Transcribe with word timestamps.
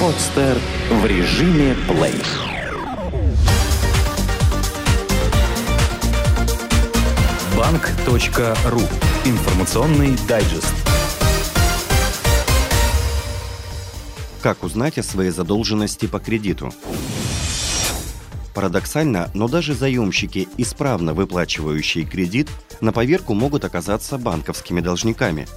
Подстер 0.00 0.58
в 0.90 1.06
режиме 1.06 1.74
плей. 1.88 2.20
Банк.ру. 7.56 8.82
Информационный 9.24 10.14
дайджест. 10.28 10.74
Как 14.42 14.62
узнать 14.64 14.98
о 14.98 15.02
своей 15.02 15.30
задолженности 15.30 16.04
по 16.04 16.18
кредиту? 16.18 16.74
Парадоксально, 18.54 19.30
но 19.32 19.48
даже 19.48 19.72
заемщики, 19.72 20.46
исправно 20.58 21.14
выплачивающие 21.14 22.04
кредит, 22.04 22.50
на 22.82 22.92
поверку 22.92 23.32
могут 23.32 23.64
оказаться 23.64 24.18
банковскими 24.18 24.82
должниками– 24.82 25.48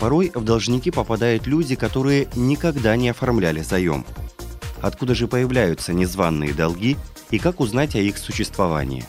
Порой 0.00 0.32
в 0.34 0.42
должники 0.42 0.90
попадают 0.90 1.46
люди, 1.46 1.76
которые 1.76 2.28
никогда 2.34 2.96
не 2.96 3.10
оформляли 3.10 3.60
заем. 3.60 4.06
Откуда 4.80 5.14
же 5.14 5.28
появляются 5.28 5.92
незваные 5.92 6.54
долги 6.54 6.96
и 7.30 7.38
как 7.38 7.60
узнать 7.60 7.94
о 7.94 7.98
их 7.98 8.16
существовании? 8.16 9.04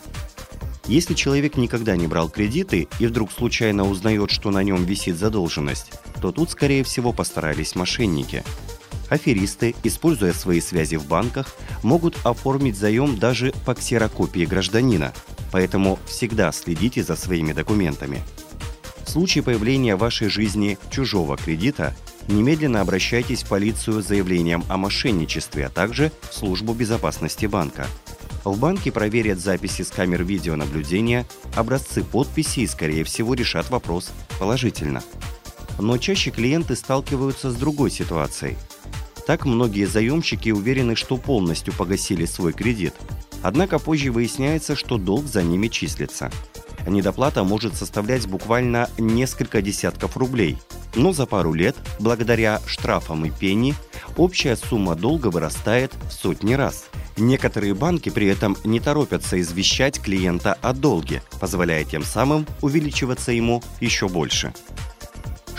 Если 0.87 1.13
человек 1.13 1.55
никогда 1.55 1.95
не 1.95 2.07
брал 2.07 2.29
кредиты 2.29 2.89
и 2.99 3.07
вдруг 3.07 3.31
случайно 3.31 3.89
узнает, 3.89 4.31
что 4.31 4.51
на 4.51 4.63
нем 4.63 4.83
висит 4.83 5.17
задолженность, 5.17 5.93
то 6.21 6.33
тут, 6.33 6.51
скорее 6.51 6.83
всего, 6.83 7.13
постарались 7.13 7.75
мошенники. 7.75 8.43
Аферисты, 9.09 9.75
используя 9.83 10.33
свои 10.33 10.59
связи 10.59 10.95
в 10.95 11.05
банках, 11.05 11.55
могут 11.83 12.17
оформить 12.25 12.77
заем 12.77 13.17
даже 13.17 13.53
по 13.65 13.75
ксерокопии 13.75 14.43
гражданина, 14.45 15.13
поэтому 15.53 15.99
всегда 16.05 16.51
следите 16.51 17.01
за 17.01 17.15
своими 17.15 17.53
документами. 17.53 18.21
Случае 19.11 19.43
появления 19.43 19.97
в 19.97 19.99
вашей 19.99 20.29
жизни 20.29 20.77
чужого 20.89 21.35
кредита, 21.35 21.93
немедленно 22.29 22.79
обращайтесь 22.79 23.43
в 23.43 23.49
полицию 23.49 24.01
с 24.01 24.07
заявлением 24.07 24.63
о 24.69 24.77
мошенничестве, 24.77 25.65
а 25.65 25.69
также 25.69 26.13
в 26.29 26.33
службу 26.33 26.73
безопасности 26.73 27.45
банка. 27.45 27.87
В 28.45 28.57
банке 28.57 28.89
проверят 28.89 29.41
записи 29.41 29.81
с 29.81 29.89
камер 29.89 30.23
видеонаблюдения, 30.23 31.25
образцы 31.57 32.05
подписи 32.05 32.61
и, 32.61 32.67
скорее 32.67 33.03
всего, 33.03 33.33
решат 33.33 33.69
вопрос 33.69 34.13
положительно. 34.39 35.03
Но 35.77 35.97
чаще 35.97 36.31
клиенты 36.31 36.77
сталкиваются 36.77 37.51
с 37.51 37.55
другой 37.55 37.91
ситуацией. 37.91 38.55
Так 39.27 39.43
многие 39.43 39.87
заемщики 39.87 40.51
уверены, 40.51 40.95
что 40.95 41.17
полностью 41.17 41.73
погасили 41.73 42.23
свой 42.23 42.53
кредит. 42.53 42.93
Однако 43.43 43.77
позже 43.77 44.09
выясняется, 44.09 44.77
что 44.77 44.97
долг 44.97 45.25
за 45.25 45.43
ними 45.43 45.67
числится– 45.67 46.31
недоплата 46.87 47.43
может 47.43 47.75
составлять 47.75 48.27
буквально 48.27 48.89
несколько 48.97 49.61
десятков 49.61 50.17
рублей. 50.17 50.57
Но 50.95 51.13
за 51.13 51.25
пару 51.25 51.53
лет, 51.53 51.75
благодаря 51.99 52.61
штрафам 52.65 53.25
и 53.25 53.29
пени, 53.29 53.75
общая 54.17 54.55
сумма 54.55 54.95
долга 54.95 55.27
вырастает 55.27 55.93
в 56.09 56.11
сотни 56.11 56.53
раз. 56.53 56.85
Некоторые 57.17 57.73
банки 57.73 58.09
при 58.09 58.27
этом 58.27 58.57
не 58.63 58.79
торопятся 58.79 59.39
извещать 59.39 60.01
клиента 60.01 60.57
о 60.61 60.73
долге, 60.73 61.21
позволяя 61.39 61.83
тем 61.83 62.03
самым 62.03 62.45
увеличиваться 62.61 63.31
ему 63.31 63.61
еще 63.79 64.07
больше. 64.07 64.53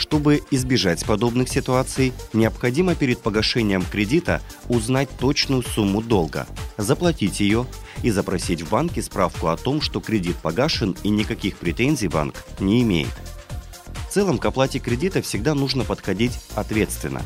Чтобы 0.02 0.42
избежать 0.50 1.06
подобных 1.06 1.48
ситуаций, 1.48 2.12
необходимо 2.32 2.96
перед 2.96 3.20
погашением 3.20 3.84
кредита 3.84 4.42
узнать 4.66 5.08
точную 5.16 5.62
сумму 5.62 6.02
долга, 6.02 6.48
заплатить 6.76 7.38
ее 7.38 7.66
и 8.02 8.10
запросить 8.10 8.62
в 8.62 8.70
банке 8.70 9.00
справку 9.00 9.46
о 9.46 9.56
том, 9.56 9.80
что 9.80 10.00
кредит 10.00 10.36
погашен 10.38 10.96
и 11.04 11.08
никаких 11.08 11.56
претензий 11.56 12.08
банк 12.08 12.34
не 12.58 12.82
имеет. 12.82 13.12
В 14.08 14.12
целом 14.12 14.38
к 14.38 14.44
оплате 14.44 14.80
кредита 14.80 15.22
всегда 15.22 15.54
нужно 15.54 15.84
подходить 15.84 16.36
ответственно, 16.56 17.22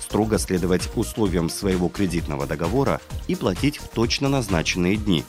строго 0.00 0.38
следовать 0.38 0.88
условиям 0.96 1.50
своего 1.50 1.90
кредитного 1.90 2.46
договора 2.46 3.02
и 3.28 3.34
платить 3.34 3.76
в 3.76 3.88
точно 3.88 4.30
назначенные 4.30 4.96
дни. 4.96 5.24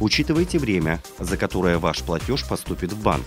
Учитывайте 0.00 0.58
время, 0.58 1.00
за 1.20 1.36
которое 1.36 1.78
ваш 1.78 2.02
платеж 2.02 2.44
поступит 2.48 2.92
в 2.92 3.00
банк. 3.00 3.26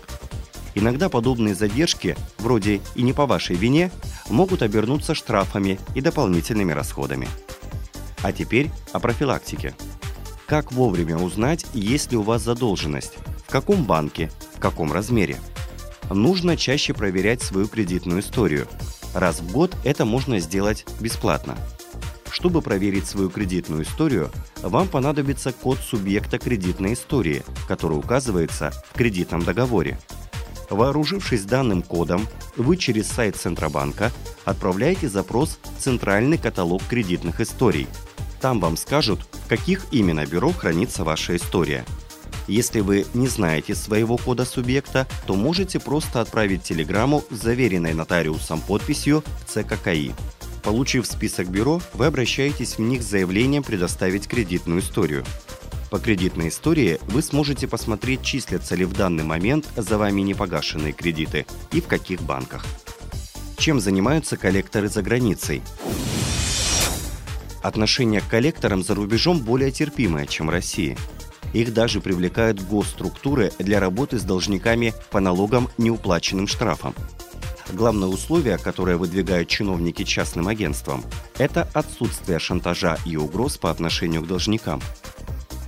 Иногда 0.75 1.09
подобные 1.09 1.56
задержки, 1.56 2.16
вроде 2.38 2.81
и 2.96 3.02
не 3.02 3.13
по 3.13 3.25
вашей 3.25 3.56
вине, 3.56 3.91
могут 4.30 4.62
обернуться 4.62 5.16
штрафами 5.16 5.80
и 5.96 6.02
дополнительными 6.02 6.72
расходами. 6.72 7.28
А 8.22 8.31
теперь 8.31 8.69
о 8.91 9.00
профилактике. 9.00 9.74
Как 10.46 10.72
вовремя 10.72 11.18
узнать, 11.18 11.66
есть 11.74 12.12
ли 12.12 12.18
у 12.18 12.22
вас 12.22 12.44
задолженность, 12.44 13.18
в 13.47 13.52
каком 13.52 13.84
банке, 13.84 14.31
в 14.56 14.59
каком 14.59 14.91
размере. 14.91 15.38
Нужно 16.09 16.57
чаще 16.57 16.94
проверять 16.94 17.41
свою 17.41 17.68
кредитную 17.68 18.22
историю. 18.22 18.68
Раз 19.13 19.40
в 19.41 19.51
год 19.51 19.75
это 19.84 20.06
можно 20.06 20.40
сделать 20.40 20.86
бесплатно. 21.00 21.56
Чтобы 22.31 22.62
проверить 22.62 23.07
свою 23.07 23.30
кредитную 23.30 23.84
историю, 23.84 24.31
вам 24.62 24.88
понадобится 24.88 25.51
код 25.51 25.78
субъекта 25.80 26.38
кредитной 26.38 26.94
истории, 26.94 27.44
который 27.68 27.97
указывается 27.97 28.72
в 28.91 28.97
кредитном 28.97 29.44
договоре. 29.44 30.00
Вооружившись 30.69 31.46
данным 31.46 31.81
кодом, 31.81 32.28
вы 32.56 32.78
через 32.78 33.07
сайт 33.07 33.35
Центробанка 33.35 34.12
отправляете 34.46 35.09
запрос 35.09 35.59
в 35.63 35.81
Центральный 35.81 36.38
каталог 36.38 36.84
кредитных 36.88 37.41
историй. 37.41 37.88
Там 38.40 38.59
вам 38.59 38.78
скажут, 38.78 39.19
в 39.46 39.50
каких 39.50 39.85
именно 39.91 40.25
бюро 40.25 40.52
хранится 40.52 41.03
ваша 41.03 41.35
история. 41.35 41.85
Если 42.47 42.80
вы 42.80 43.06
не 43.13 43.28
знаете 43.28 43.75
своего 43.75 44.18
кода 44.18 44.46
субъекта, 44.46 45.07
то 45.28 45.35
можете 45.35 45.80
просто 45.80 46.22
отправить 46.22 46.63
телеграмму 46.63 47.24
с 47.30 47.36
заверенной 47.36 47.94
нотариусом 47.94 48.59
подписью 48.62 49.24
в 49.46 49.51
ЦККИ. 49.51 50.13
Получив 50.63 51.06
список 51.06 51.47
бюро, 51.47 51.81
вы 51.94 52.07
обращаетесь 52.07 52.78
в 52.78 52.81
них 52.81 53.01
с 53.01 53.06
заявлением 53.06 53.63
предоставить 53.63 54.28
кредитную 54.28 54.81
историю. 54.81 55.24
По 55.89 55.97
кредитной 55.97 56.50
истории 56.50 57.00
вы 57.07 57.23
сможете 57.23 57.67
посмотреть, 57.67 58.22
числятся 58.22 58.75
ли 58.75 58.85
в 58.85 58.94
данный 58.94 59.23
момент 59.23 59.67
за 59.75 59.97
вами 59.97 60.22
непогашенные 60.22 60.94
кредиты 60.94 61.47
и 61.72 61.81
в 61.81 61.88
каких 61.88 62.22
банках. 62.22 62.63
Чем 63.57 63.79
занимаются 63.79 64.38
коллекторы 64.38 64.88
за 64.88 65.01
границей? 65.01 65.63
Отношение 67.63 68.22
к 68.22 68.27
коллекторам 68.27 68.83
за 68.83 68.94
рубежом 68.94 69.39
более 69.39 69.72
терпимое, 69.72 70.27
чем 70.27 70.47
в 70.47 70.51
России. 70.51 70.95
Их 71.53 71.73
даже 71.73 72.01
привлекают 72.01 72.61
госструктуры 72.61 73.51
для 73.57 73.79
работы 73.79 74.19
с 74.19 74.23
должниками 74.23 74.94
по 75.09 75.19
налогам 75.19 75.69
неуплаченным 75.79 76.45
штрафам. 76.47 76.94
Главное 77.73 78.07
условие, 78.07 78.57
которое 78.59 78.97
выдвигают 78.97 79.50
чиновники 79.50 80.03
частным 80.03 80.47
агентствам, 80.47 81.03
это 81.38 81.67
отсутствие 81.73 82.39
шантажа 82.39 82.97
и 83.06 83.17
угроз 83.17 83.57
по 83.57 83.71
отношению 83.71 84.21
к 84.21 84.27
должникам– 84.27 84.81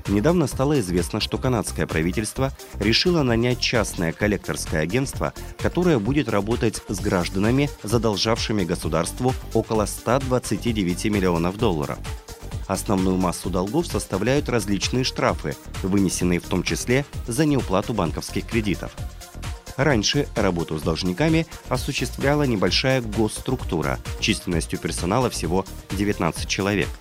Недавно 0.08 0.48
стало 0.48 0.80
известно, 0.80 1.20
что 1.20 1.38
канадское 1.38 1.86
правительство 1.86 2.52
решило 2.80 3.24
нанять 3.24 3.60
частное 3.60 4.12
коллекторское 4.12 4.82
агентство, 4.82 5.34
которое 5.60 6.00
будет 6.00 6.30
работать 6.30 6.82
с 6.88 7.00
гражданами, 7.00 7.70
задолжавшими 7.84 8.64
государству 8.64 9.34
около 9.54 9.86
129 9.86 11.06
миллионов 11.06 11.58
долларов. 11.58 12.00
Основную 12.68 13.18
массу 13.18 13.50
долгов 13.50 13.88
составляют 13.88 14.50
различные 14.50 15.04
штрафы, 15.04 15.56
вынесенные 15.84 16.40
в 16.40 16.46
том 16.46 16.64
числе 16.64 17.06
за 17.28 17.46
неуплату 17.46 17.94
банковских 17.94 18.48
кредитов. 18.48 18.96
Раньше 19.78 20.28
работу 20.36 20.78
с 20.78 20.82
должниками 20.82 21.48
осуществляла 21.70 22.44
небольшая 22.44 23.02
госструктура 23.02 24.00
численностью 24.20 24.80
персонала 24.80 25.30
всего 25.30 25.66
19 25.92 26.48
человек– 26.48 26.88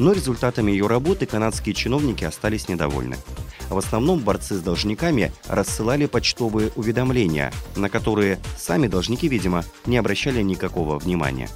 но 0.00 0.12
результатами 0.12 0.72
ее 0.72 0.86
работы 0.86 1.26
канадские 1.26 1.74
чиновники 1.74 2.24
остались 2.24 2.68
недовольны. 2.68 3.18
В 3.68 3.76
основном 3.76 4.20
борцы 4.20 4.54
с 4.54 4.62
должниками 4.62 5.30
рассылали 5.46 6.06
почтовые 6.06 6.72
уведомления, 6.74 7.52
на 7.76 7.90
которые 7.90 8.40
сами 8.56 8.86
должники, 8.86 9.28
видимо, 9.28 9.62
не 9.84 9.98
обращали 9.98 10.40
никакого 10.40 10.98
внимания. 10.98 11.50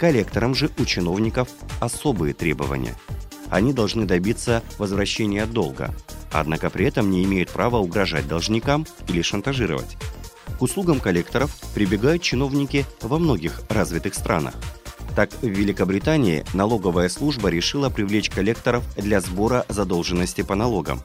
Коллекторам 0.00 0.52
же 0.52 0.68
у 0.78 0.84
чиновников 0.84 1.48
особые 1.78 2.34
требования. 2.34 2.96
Они 3.50 3.72
должны 3.72 4.04
добиться 4.04 4.64
возвращения 4.78 5.46
долга, 5.46 5.94
однако 6.32 6.70
при 6.70 6.86
этом 6.86 7.08
не 7.08 7.22
имеют 7.22 7.50
права 7.50 7.78
угрожать 7.78 8.26
должникам 8.26 8.84
или 9.08 9.22
шантажировать. 9.22 9.96
К 10.58 10.62
услугам 10.62 10.98
коллекторов 10.98 11.56
прибегают 11.72 12.20
чиновники 12.20 12.84
во 13.00 13.18
многих 13.18 13.62
развитых 13.68 14.14
странах– 14.14 14.54
так, 15.10 15.30
в 15.42 15.46
Великобритании 15.46 16.44
налоговая 16.54 17.08
служба 17.08 17.48
решила 17.48 17.90
привлечь 17.90 18.30
коллекторов 18.30 18.84
для 18.96 19.20
сбора 19.20 19.64
задолженности 19.68 20.42
по 20.42 20.54
налогам. 20.54 21.02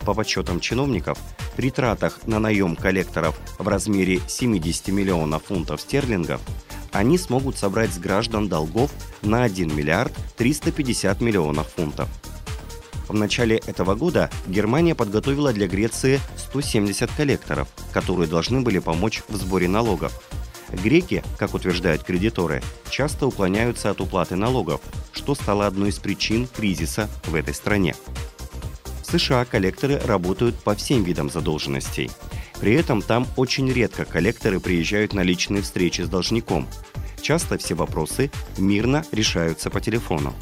По 0.00 0.14
подсчетам 0.14 0.60
чиновников, 0.60 1.18
при 1.56 1.70
тратах 1.70 2.26
на 2.26 2.38
наем 2.38 2.76
коллекторов 2.76 3.38
в 3.58 3.66
размере 3.66 4.20
70 4.28 4.88
миллионов 4.88 5.44
фунтов 5.44 5.80
стерлингов 5.80 6.40
они 6.92 7.18
смогут 7.18 7.58
собрать 7.58 7.92
с 7.92 7.98
граждан 7.98 8.48
долгов 8.48 8.90
на 9.22 9.42
1 9.42 9.74
миллиард 9.74 10.12
350 10.36 11.20
миллионов 11.20 11.68
фунтов. 11.74 12.08
В 13.08 13.14
начале 13.14 13.56
этого 13.58 13.94
года 13.94 14.30
Германия 14.46 14.94
подготовила 14.94 15.52
для 15.52 15.68
Греции 15.68 16.20
170 16.36 17.10
коллекторов, 17.12 17.68
которые 17.92 18.28
должны 18.28 18.62
были 18.62 18.78
помочь 18.78 19.22
в 19.28 19.36
сборе 19.36 19.68
налогов. 19.68 20.12
Греки, 20.72 21.22
как 21.38 21.54
утверждают 21.54 22.02
кредиторы, 22.02 22.62
часто 22.90 23.26
уклоняются 23.26 23.90
от 23.90 24.00
уплаты 24.00 24.36
налогов, 24.36 24.80
что 25.12 25.34
стало 25.34 25.66
одной 25.66 25.90
из 25.90 25.98
причин 25.98 26.48
кризиса 26.48 27.08
в 27.26 27.34
этой 27.34 27.54
стране. 27.54 27.94
В 29.02 29.10
США 29.10 29.44
коллекторы 29.44 29.98
работают 29.98 30.56
по 30.56 30.74
всем 30.74 31.04
видам 31.04 31.30
задолженностей. 31.30 32.10
При 32.60 32.74
этом 32.74 33.02
там 33.02 33.26
очень 33.36 33.70
редко 33.70 34.04
коллекторы 34.04 34.60
приезжают 34.60 35.12
на 35.12 35.20
личные 35.20 35.62
встречи 35.62 36.02
с 36.02 36.08
должником. 36.08 36.66
Часто 37.20 37.58
все 37.58 37.74
вопросы 37.74 38.30
мирно 38.58 39.04
решаются 39.12 39.70
по 39.70 39.80
телефону. 39.80 40.34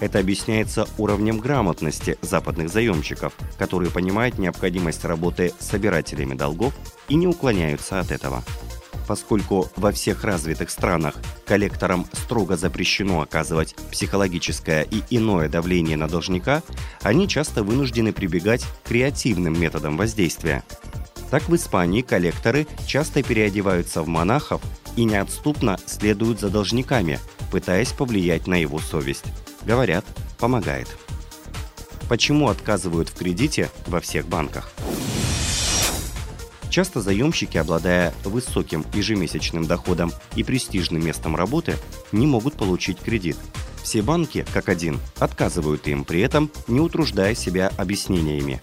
Это 0.00 0.18
объясняется 0.18 0.88
уровнем 0.98 1.38
грамотности 1.38 2.18
западных 2.22 2.70
заемщиков, 2.70 3.32
которые 3.56 3.90
понимают 3.90 4.36
необходимость 4.36 5.04
работы 5.04 5.52
с 5.58 5.66
собирателями 5.66 6.34
долгов 6.34 6.74
и 7.08 7.14
не 7.14 7.28
уклоняются 7.28 8.00
от 8.00 8.10
этого. 8.10 8.42
Поскольку 9.06 9.68
во 9.76 9.92
всех 9.92 10.24
развитых 10.24 10.70
странах 10.70 11.16
коллекторам 11.44 12.06
строго 12.12 12.56
запрещено 12.56 13.20
оказывать 13.20 13.74
психологическое 13.90 14.82
и 14.82 15.02
иное 15.10 15.48
давление 15.48 15.96
на 15.96 16.08
должника, 16.08 16.62
они 17.02 17.28
часто 17.28 17.62
вынуждены 17.62 18.12
прибегать 18.12 18.62
к 18.62 18.88
креативным 18.88 19.58
методам 19.60 19.96
воздействия. 19.96 20.62
Так 21.30 21.48
в 21.48 21.56
Испании 21.56 22.02
коллекторы 22.02 22.66
часто 22.86 23.22
переодеваются 23.22 24.02
в 24.02 24.08
монахов 24.08 24.60
и 24.96 25.04
неотступно 25.04 25.78
следуют 25.86 26.40
за 26.40 26.50
должниками, 26.50 27.18
пытаясь 27.50 27.92
повлиять 27.92 28.46
на 28.46 28.54
его 28.54 28.78
совесть. 28.78 29.24
Говорят, 29.62 30.04
помогает. 30.38 30.88
Почему 32.08 32.48
отказывают 32.48 33.08
в 33.08 33.14
кредите 33.14 33.70
во 33.86 34.00
всех 34.00 34.26
банках? 34.26 34.72
Часто 36.72 37.02
заемщики, 37.02 37.58
обладая 37.58 38.14
высоким 38.24 38.86
ежемесячным 38.94 39.66
доходом 39.66 40.10
и 40.36 40.42
престижным 40.42 41.04
местом 41.04 41.36
работы, 41.36 41.76
не 42.12 42.26
могут 42.26 42.54
получить 42.54 42.98
кредит. 42.98 43.36
Все 43.82 44.00
банки, 44.00 44.46
как 44.54 44.70
один, 44.70 44.98
отказывают 45.18 45.86
им, 45.86 46.06
при 46.06 46.20
этом 46.22 46.50
не 46.68 46.80
утруждая 46.80 47.34
себя 47.34 47.70
объяснениями. 47.76 48.58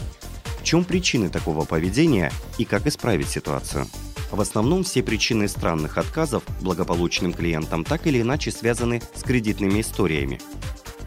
В 0.59 0.63
чем 0.63 0.85
причины 0.85 1.29
такого 1.29 1.65
поведения 1.65 2.31
и 2.57 2.65
как 2.65 2.87
исправить 2.87 3.29
ситуацию? 3.29 3.85
В 4.31 4.41
основном 4.41 4.83
все 4.83 5.03
причины 5.03 5.47
странных 5.47 5.99
отказов 5.99 6.41
благополучным 6.61 7.31
клиентам 7.31 7.83
так 7.83 8.07
или 8.07 8.21
иначе 8.21 8.49
связаны 8.49 9.03
с 9.13 9.21
кредитными 9.21 9.81
историями. 9.81 10.41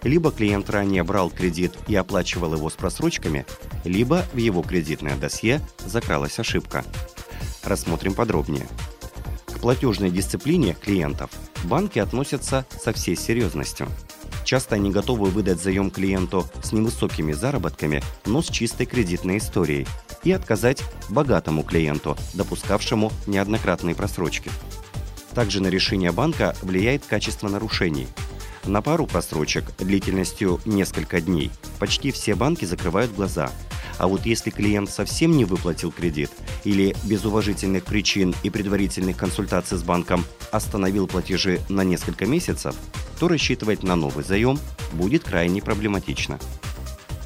Либо 0.03 0.33
клиент 0.33 0.69
ранее 0.69 1.05
брал 1.05 1.31
кредит 1.31 1.75
и 1.87 1.95
оплачивал 1.95 2.55
его 2.55 2.69
с 2.71 2.75
просрочками, 2.75 3.47
либо 3.85 4.25
в 4.33 4.37
его 4.37 4.63
кредитное 4.63 5.17
досье 5.17 5.61
закралась 5.85 6.39
ошибка. 6.39 6.85
Рассмотрим 7.63 8.15
подробнее. 8.15 8.67
К 9.47 9.61
платежной 9.61 10.11
дисциплине 10.11 10.75
клиентов 10.75 11.31
банки 11.65 12.01
относятся 12.01 12.67
со 12.83 12.93
всей 12.93 13.17
серьезностью. 13.17 13.89
Часто 14.45 14.75
они 14.75 14.91
готовы 14.91 15.31
выдать 15.31 15.63
заем 15.63 15.93
клиенту 15.93 16.49
с 16.65 16.73
невысокими 16.73 17.33
заработками, 17.33 18.03
но 18.27 18.43
с 18.43 18.49
чистой 18.49 18.87
кредитной 18.87 19.39
историей, 19.39 19.87
и 20.25 20.33
отказать 20.33 20.83
богатому 21.09 21.63
клиенту, 21.63 22.17
допускавшему 22.35 23.13
неоднократные 23.29 23.95
просрочки. 23.95 24.51
Также 25.33 25.63
на 25.63 25.69
решение 25.69 26.11
банка 26.11 26.57
влияет 26.61 27.07
качество 27.07 27.49
нарушений– 27.49 28.09
на 28.67 28.83
пару 28.83 29.07
просрочек 29.07 29.65
длительностью 29.79 30.61
несколько 30.65 31.21
дней 31.21 31.51
почти 31.79 32.13
все 32.13 32.35
банки 32.35 32.65
закрывают 32.65 33.13
глаза. 33.13 33.51
А 33.99 34.09
вот 34.09 34.25
если 34.25 34.51
клиент 34.51 34.91
совсем 34.91 35.37
не 35.37 35.45
выплатил 35.45 35.93
кредит 35.93 36.31
или 36.65 36.95
без 37.05 37.25
уважительных 37.25 37.85
причин 37.85 38.35
и 38.43 38.51
предварительных 38.51 39.17
консультаций 39.17 39.79
с 39.79 39.83
банком 39.83 40.25
остановил 40.51 41.07
платежи 41.07 41.61
на 41.69 41.83
несколько 41.85 42.27
месяцев, 42.27 42.75
то 43.19 43.29
рассчитывать 43.29 43.83
на 43.83 43.97
новый 43.97 44.25
заем 44.25 44.59
будет 44.93 45.25
крайне 45.25 45.61
проблематично. 45.61 46.39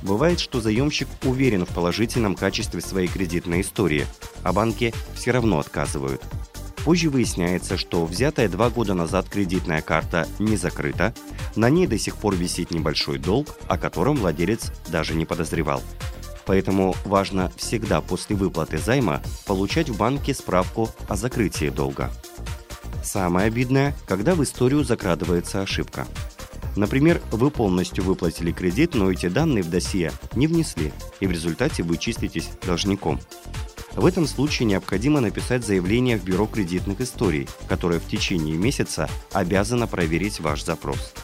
Бывает, 0.02 0.38
что 0.40 0.60
заемщик 0.60 1.08
уверен 1.24 1.64
в 1.64 1.70
положительном 1.70 2.34
качестве 2.34 2.80
своей 2.80 3.08
кредитной 3.08 3.62
истории, 3.62 4.06
а 4.42 4.52
банки 4.52 4.92
все 5.14 5.30
равно 5.30 5.58
отказывают– 5.58 6.22
Позже 6.86 7.10
выясняется, 7.10 7.76
что 7.76 8.06
взятая 8.06 8.48
два 8.48 8.70
года 8.70 8.94
назад 8.94 9.28
кредитная 9.28 9.82
карта 9.82 10.28
не 10.38 10.56
закрыта, 10.56 11.12
на 11.56 11.68
ней 11.68 11.88
до 11.88 11.98
сих 11.98 12.14
пор 12.14 12.36
висит 12.36 12.70
небольшой 12.70 13.18
долг, 13.18 13.56
о 13.66 13.76
котором 13.76 14.14
владелец 14.14 14.70
даже 14.86 15.14
не 15.16 15.26
подозревал. 15.26 15.82
Поэтому 16.44 16.94
важно 17.04 17.50
всегда 17.56 18.00
после 18.00 18.36
выплаты 18.36 18.78
займа 18.78 19.20
получать 19.46 19.88
в 19.88 19.96
банке 19.96 20.32
справку 20.32 20.88
о 21.08 21.16
закрытии 21.16 21.70
долга. 21.70 22.08
Самое 23.02 23.48
обидное, 23.48 23.92
когда 24.06 24.36
в 24.36 24.44
историю 24.44 24.84
закрадывается 24.84 25.62
ошибка. 25.62 26.06
Например, 26.76 27.20
вы 27.32 27.50
полностью 27.50 28.04
выплатили 28.04 28.52
кредит, 28.52 28.94
но 28.94 29.10
эти 29.10 29.26
данные 29.28 29.64
в 29.64 29.70
досье 29.70 30.12
не 30.36 30.46
внесли, 30.46 30.92
и 31.18 31.26
в 31.26 31.32
результате 31.32 31.82
вы 31.82 31.96
числитесь 31.96 32.48
должником. 32.64 33.18
В 33.96 34.04
этом 34.04 34.26
случае 34.26 34.66
необходимо 34.66 35.20
написать 35.20 35.64
заявление 35.64 36.18
в 36.18 36.24
Бюро 36.24 36.46
кредитных 36.46 37.00
историй, 37.00 37.48
которое 37.66 37.98
в 37.98 38.06
течение 38.06 38.54
месяца 38.54 39.08
обязано 39.32 39.86
проверить 39.86 40.38
ваш 40.38 40.62
запрос. 40.62 41.14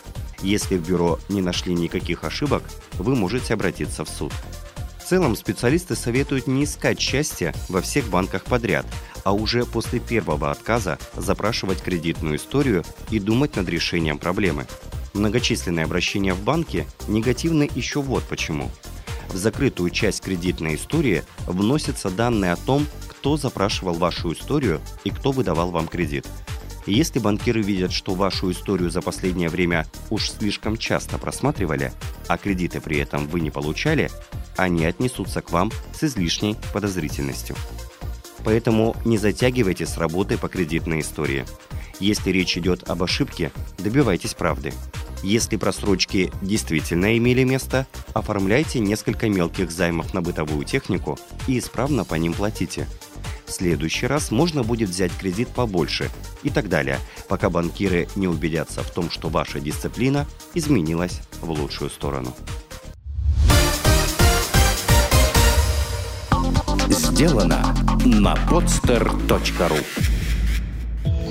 Если 0.41 0.79
в 0.79 0.89
бюро 0.89 1.21
не 1.29 1.43
нашли 1.43 1.75
никаких 1.75 2.25
ошибок, 2.25 2.63
вы 2.95 3.15
можете 3.15 3.55
обратиться 3.55 4.07
в 4.07 4.09
суд. 4.09 4.33
В 4.99 5.07
целом 5.07 5.37
специалисты 5.37 5.95
советуют 5.95 6.47
не 6.47 6.65
искать 6.65 6.99
счастья 6.99 7.55
во 7.69 7.83
всех 7.83 8.09
банках 8.09 8.45
подряд, 8.45 8.87
а 9.23 9.35
уже 9.35 9.67
после 9.67 10.01
первого 10.01 10.51
отказа 10.51 10.99
запрашивать 11.15 11.83
кредитную 11.83 12.37
историю 12.37 12.85
и 13.11 13.19
думать 13.19 13.55
над 13.55 13.69
решением 13.69 14.19
проблемы. 14.19 14.67
Многочисленные 15.13 15.85
обращения 15.85 16.33
в 16.33 16.43
банки 16.43 16.87
негативны 17.07 17.69
еще 17.75 18.01
вот 18.01 18.25
почему– 18.25 18.71
в 19.33 19.37
закрытую 19.37 19.91
часть 19.91 20.23
кредитной 20.23 20.77
истории 20.77 21.25
вносятся 21.47 22.11
данные 22.11 22.53
о 22.53 22.57
том, 22.57 22.87
кто 23.09 23.37
запрашивал 23.37 23.95
вашу 23.95 24.33
историю 24.33 24.81
и 25.05 25.11
кто 25.11 25.33
выдавал 25.33 25.71
вам 25.71 25.89
кредит. 25.89 26.27
Если 26.87 27.21
банкиры 27.21 27.63
видят, 27.63 27.93
что 27.93 28.15
вашу 28.15 28.51
историю 28.51 28.91
за 28.91 29.03
последнее 29.03 29.49
время 29.49 29.87
уж 30.11 30.31
слишком 30.31 30.77
часто 30.77 31.17
просматривали, 31.19 31.93
а 32.27 32.37
кредиты 32.37 32.81
при 32.81 32.99
этом 32.99 33.29
вы 33.29 33.41
не 33.41 33.51
получали, 33.51 34.11
они 34.57 34.85
отнесутся 34.85 35.43
к 35.43 35.53
вам 35.53 35.71
с 35.95 36.03
излишней 36.03 36.57
подозрительностью. 36.73 37.55
Поэтому 38.45 38.97
не 39.05 39.19
затягивайте 39.19 39.87
с 39.87 39.97
работой 39.97 40.39
по 40.39 40.49
кредитной 40.49 41.01
истории. 41.01 41.45
Если 42.01 42.31
речь 42.31 42.59
идет 42.59 42.89
об 42.91 43.05
ошибке, 43.05 43.53
добивайтесь 43.79 44.35
правды. 44.35 44.73
Если 45.23 45.57
просрочки 45.57 46.33
действительно 46.43 47.17
имели 47.17 47.45
место, 47.45 47.87
оформляйте 48.13 48.81
несколько 48.81 49.29
мелких 49.29 49.71
займов 49.71 50.13
на 50.15 50.21
бытовую 50.21 50.65
технику 50.65 51.19
и 51.47 51.59
исправно 51.59 52.05
по 52.05 52.17
ним 52.17 52.35
платите. 52.35 52.89
В 53.47 53.53
следующий 53.53 54.07
раз 54.07 54.31
можно 54.31 54.65
будет 54.65 54.89
взять 54.89 55.13
кредит 55.17 55.49
побольше 55.49 56.11
и 56.43 56.51
так 56.51 56.69
далее, 56.69 56.99
пока 57.29 57.51
банкиры 57.51 58.09
не 58.17 58.27
убедятся 58.27 58.83
в 58.83 58.91
том, 58.91 59.11
что 59.11 59.29
ваша 59.29 59.61
дисциплина 59.61 60.27
изменилась 60.55 61.21
в 61.41 61.51
лучшую 61.51 61.91
сторону. 61.91 62.35
Сделано 66.89 67.75
на 68.05 68.35
podster.ru 68.51 70.12